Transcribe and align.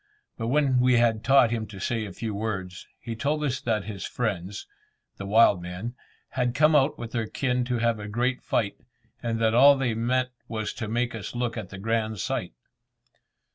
But 0.35 0.47
when 0.47 0.79
we 0.79 0.93
had 0.97 1.23
taught 1.23 1.51
him 1.51 1.67
to 1.67 1.79
say 1.79 2.05
a 2.07 2.11
few 2.11 2.33
words, 2.33 2.87
he 2.99 3.15
told 3.15 3.43
us 3.43 3.61
that 3.61 3.83
his 3.83 4.03
friends 4.03 4.65
the 5.17 5.27
wild 5.27 5.61
men 5.61 5.93
had 6.29 6.55
come 6.55 6.75
out 6.75 6.97
with 6.97 7.11
their 7.11 7.27
kin 7.27 7.63
to 7.65 7.77
have 7.77 7.99
a 7.99 8.07
great 8.07 8.41
fight, 8.41 8.77
and 9.21 9.39
that 9.39 9.53
all 9.53 9.77
they 9.77 9.93
meant 9.93 10.29
was 10.47 10.73
to 10.73 10.87
make 10.87 11.13
us 11.13 11.35
look 11.35 11.55
at 11.55 11.69
the 11.69 11.77
grand 11.77 12.17
sight. 12.19 12.53